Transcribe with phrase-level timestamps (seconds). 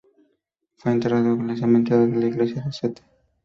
[0.77, 3.03] Fue enterrado en el Cementerio de la iglesia de St.